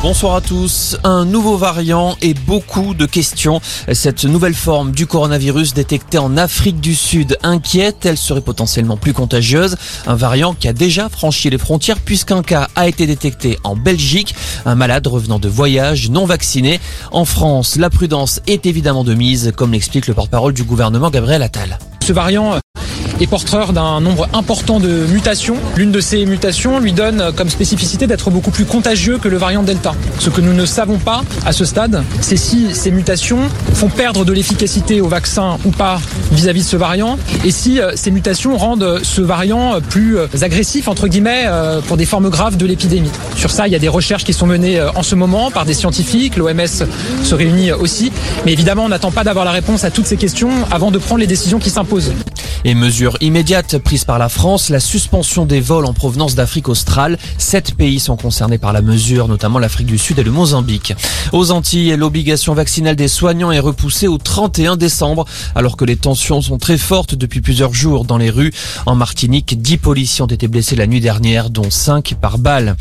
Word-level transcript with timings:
Bonsoir 0.00 0.36
à 0.36 0.40
tous. 0.40 0.96
Un 1.02 1.24
nouveau 1.24 1.56
variant 1.56 2.16
et 2.22 2.32
beaucoup 2.32 2.94
de 2.94 3.04
questions. 3.04 3.60
Cette 3.92 4.24
nouvelle 4.24 4.54
forme 4.54 4.92
du 4.92 5.08
coronavirus 5.08 5.74
détectée 5.74 6.18
en 6.18 6.36
Afrique 6.36 6.78
du 6.80 6.94
Sud 6.94 7.36
inquiète. 7.42 8.06
Elle 8.06 8.16
serait 8.16 8.40
potentiellement 8.40 8.96
plus 8.96 9.12
contagieuse. 9.12 9.76
Un 10.06 10.14
variant 10.14 10.54
qui 10.54 10.68
a 10.68 10.72
déjà 10.72 11.08
franchi 11.08 11.50
les 11.50 11.58
frontières 11.58 11.98
puisqu'un 11.98 12.42
cas 12.42 12.68
a 12.76 12.86
été 12.86 13.08
détecté 13.08 13.58
en 13.64 13.74
Belgique. 13.74 14.36
Un 14.66 14.76
malade 14.76 15.04
revenant 15.08 15.40
de 15.40 15.48
voyage 15.48 16.10
non 16.10 16.26
vacciné. 16.26 16.78
En 17.10 17.24
France, 17.24 17.74
la 17.74 17.90
prudence 17.90 18.40
est 18.46 18.66
évidemment 18.66 19.02
de 19.02 19.14
mise, 19.14 19.52
comme 19.56 19.72
l'explique 19.72 20.06
le 20.06 20.14
porte-parole 20.14 20.52
du 20.52 20.62
gouvernement 20.62 21.10
Gabriel 21.10 21.42
Attal. 21.42 21.76
Ce 22.06 22.12
variant 22.12 22.54
est 23.20 23.26
porteur 23.26 23.72
d'un 23.72 24.00
nombre 24.00 24.28
important 24.32 24.80
de 24.80 25.06
mutations. 25.10 25.56
L'une 25.76 25.92
de 25.92 26.00
ces 26.00 26.24
mutations 26.26 26.78
lui 26.78 26.92
donne 26.92 27.32
comme 27.36 27.48
spécificité 27.48 28.06
d'être 28.06 28.30
beaucoup 28.30 28.50
plus 28.50 28.64
contagieux 28.64 29.18
que 29.18 29.28
le 29.28 29.36
variant 29.36 29.62
Delta. 29.62 29.94
Ce 30.18 30.30
que 30.30 30.40
nous 30.40 30.52
ne 30.52 30.66
savons 30.66 30.98
pas 30.98 31.22
à 31.46 31.52
ce 31.52 31.64
stade, 31.64 32.02
c'est 32.20 32.36
si 32.36 32.74
ces 32.74 32.90
mutations 32.90 33.40
font 33.74 33.88
perdre 33.88 34.24
de 34.24 34.32
l'efficacité 34.32 35.00
au 35.00 35.08
vaccin 35.08 35.58
ou 35.64 35.70
pas 35.70 36.00
vis-à-vis 36.32 36.62
de 36.62 36.66
ce 36.66 36.76
variant, 36.76 37.18
et 37.44 37.50
si 37.50 37.80
euh, 37.80 37.92
ces 37.94 38.10
mutations 38.10 38.56
rendent 38.56 39.00
ce 39.02 39.20
variant 39.20 39.80
plus 39.80 40.18
euh, 40.18 40.26
agressif, 40.42 40.88
entre 40.88 41.08
guillemets, 41.08 41.44
euh, 41.46 41.80
pour 41.80 41.96
des 41.96 42.06
formes 42.06 42.28
graves 42.30 42.56
de 42.56 42.66
l'épidémie. 42.66 43.10
Sur 43.36 43.50
ça, 43.50 43.66
il 43.66 43.72
y 43.72 43.76
a 43.76 43.78
des 43.78 43.88
recherches 43.88 44.24
qui 44.24 44.32
sont 44.32 44.46
menées 44.46 44.80
en 44.94 45.02
ce 45.02 45.14
moment 45.14 45.50
par 45.50 45.64
des 45.64 45.74
scientifiques, 45.74 46.36
l'OMS 46.36 46.66
se 47.24 47.34
réunit 47.34 47.72
aussi, 47.72 48.12
mais 48.44 48.52
évidemment, 48.52 48.84
on 48.84 48.88
n'attend 48.88 49.10
pas 49.10 49.24
d'avoir 49.24 49.44
la 49.44 49.52
réponse 49.52 49.84
à 49.84 49.90
toutes 49.90 50.06
ces 50.06 50.16
questions 50.16 50.50
avant 50.70 50.90
de 50.90 50.98
prendre 50.98 51.20
les 51.20 51.26
décisions 51.26 51.58
qui 51.58 51.70
s'imposent. 51.70 52.12
Et 52.64 52.74
immédiate 53.20 53.78
prise 53.78 54.04
par 54.04 54.18
la 54.18 54.28
France, 54.28 54.68
la 54.68 54.80
suspension 54.80 55.46
des 55.46 55.60
vols 55.60 55.86
en 55.86 55.92
provenance 55.92 56.34
d'Afrique 56.34 56.68
australe. 56.68 57.18
Sept 57.38 57.74
pays 57.74 58.00
sont 58.00 58.16
concernés 58.16 58.58
par 58.58 58.72
la 58.72 58.82
mesure, 58.82 59.28
notamment 59.28 59.58
l'Afrique 59.58 59.86
du 59.86 59.98
Sud 59.98 60.18
et 60.18 60.22
le 60.22 60.30
Mozambique. 60.30 60.94
Aux 61.32 61.50
Antilles, 61.50 61.96
l'obligation 61.96 62.54
vaccinale 62.54 62.96
des 62.96 63.08
soignants 63.08 63.52
est 63.52 63.58
repoussée 63.58 64.08
au 64.08 64.18
31 64.18 64.76
décembre, 64.76 65.24
alors 65.54 65.76
que 65.76 65.84
les 65.84 65.96
tensions 65.96 66.42
sont 66.42 66.58
très 66.58 66.78
fortes 66.78 67.14
depuis 67.14 67.40
plusieurs 67.40 67.72
jours 67.72 68.04
dans 68.04 68.18
les 68.18 68.30
rues. 68.30 68.52
En 68.86 68.94
Martinique, 68.94 69.60
10 69.60 69.78
policiers 69.78 70.22
ont 70.22 70.26
été 70.26 70.48
blessés 70.48 70.76
la 70.76 70.86
nuit 70.86 71.00
dernière, 71.00 71.50
dont 71.50 71.70
5 71.70 72.14
par 72.20 72.38
balle. 72.38 72.76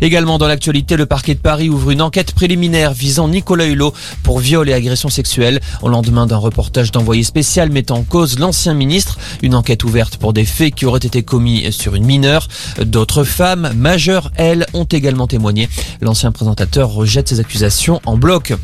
Également 0.00 0.38
dans 0.38 0.48
l'actualité, 0.48 0.96
le 0.96 1.06
parquet 1.06 1.34
de 1.34 1.40
Paris 1.40 1.68
ouvre 1.68 1.90
une 1.90 2.02
enquête 2.02 2.32
préliminaire 2.32 2.92
visant 2.92 3.28
Nicolas 3.28 3.66
Hulot 3.66 3.92
pour 4.22 4.38
viol 4.38 4.68
et 4.68 4.72
agression 4.72 5.08
sexuelle 5.08 5.60
au 5.82 5.88
lendemain 5.88 6.26
d'un 6.26 6.36
reportage 6.36 6.90
d'envoyé 6.90 7.22
spécial 7.22 7.70
mettant 7.70 7.98
en 7.98 8.02
cause 8.02 8.38
l'ancien 8.38 8.74
ministre. 8.74 9.18
Une 9.42 9.54
enquête 9.54 9.84
ouverte 9.84 10.16
pour 10.16 10.32
des 10.32 10.44
faits 10.44 10.74
qui 10.74 10.86
auraient 10.86 10.98
été 10.98 11.22
commis 11.22 11.70
sur 11.72 11.94
une 11.94 12.04
mineure. 12.04 12.48
D'autres 12.82 13.24
femmes 13.24 13.72
majeures, 13.76 14.30
elles, 14.36 14.66
ont 14.72 14.84
également 14.84 15.26
témoigné. 15.26 15.68
L'ancien 16.00 16.32
présentateur 16.32 16.90
rejette 16.90 17.28
ces 17.28 17.40
accusations 17.40 18.00
en 18.06 18.16
bloc. 18.16 18.54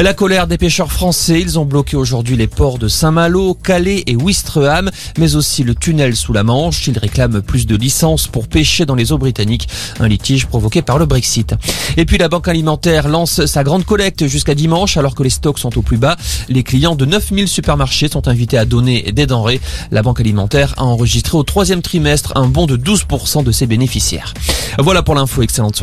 La 0.00 0.14
colère 0.14 0.46
des 0.46 0.58
pêcheurs 0.58 0.92
français, 0.92 1.40
ils 1.40 1.58
ont 1.58 1.64
bloqué 1.64 1.96
aujourd'hui 1.96 2.36
les 2.36 2.46
ports 2.46 2.78
de 2.78 2.86
Saint-Malo, 2.86 3.54
Calais 3.54 4.04
et 4.06 4.14
Ouistreham, 4.14 4.92
mais 5.18 5.34
aussi 5.34 5.64
le 5.64 5.74
tunnel 5.74 6.14
sous 6.14 6.32
la 6.32 6.44
Manche. 6.44 6.86
Ils 6.86 6.96
réclament 6.96 7.42
plus 7.42 7.66
de 7.66 7.74
licences 7.74 8.28
pour 8.28 8.46
pêcher 8.46 8.86
dans 8.86 8.94
les 8.94 9.10
eaux 9.10 9.18
britanniques, 9.18 9.68
un 9.98 10.06
litige 10.06 10.46
provoqué 10.46 10.82
par 10.82 10.98
le 10.98 11.06
Brexit. 11.06 11.56
Et 11.96 12.04
puis 12.04 12.16
la 12.16 12.28
Banque 12.28 12.46
alimentaire 12.46 13.08
lance 13.08 13.44
sa 13.46 13.64
grande 13.64 13.84
collecte 13.84 14.28
jusqu'à 14.28 14.54
dimanche 14.54 14.96
alors 14.96 15.16
que 15.16 15.24
les 15.24 15.30
stocks 15.30 15.58
sont 15.58 15.76
au 15.76 15.82
plus 15.82 15.98
bas. 15.98 16.16
Les 16.48 16.62
clients 16.62 16.94
de 16.94 17.04
9000 17.04 17.48
supermarchés 17.48 18.06
sont 18.06 18.28
invités 18.28 18.56
à 18.56 18.66
donner 18.66 19.10
des 19.10 19.26
denrées. 19.26 19.60
La 19.90 20.02
Banque 20.02 20.20
alimentaire 20.20 20.74
a 20.76 20.84
enregistré 20.84 21.36
au 21.36 21.42
troisième 21.42 21.82
trimestre 21.82 22.34
un 22.36 22.46
bond 22.46 22.66
de 22.66 22.76
12% 22.76 23.42
de 23.42 23.50
ses 23.50 23.66
bénéficiaires. 23.66 24.32
Voilà 24.78 25.02
pour 25.02 25.16
l'info 25.16 25.42
excellente. 25.42 25.74